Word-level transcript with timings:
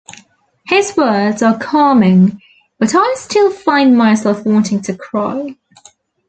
His 0.65 0.97
words 0.97 1.43
are 1.43 1.59
calming, 1.59 2.41
but 2.79 2.95
I 2.95 3.13
still 3.19 3.51
find 3.51 3.95
myself 3.95 4.43
wanting 4.47 4.81
to 4.81 4.97
cry. 4.97 5.55